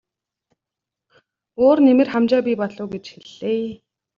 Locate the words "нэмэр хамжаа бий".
1.85-2.57